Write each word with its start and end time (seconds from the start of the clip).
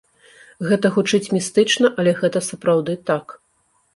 Гэта 0.69 0.89
гучыць 0.95 1.31
містычна, 1.35 1.91
але 2.03 2.11
гэта 2.21 2.43
сапраўды 2.49 2.93
так. 3.13 3.25